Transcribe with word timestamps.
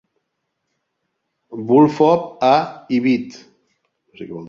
Vul'fov, 1.67 2.21
A, 2.53 2.55
ibíd. 2.95 3.29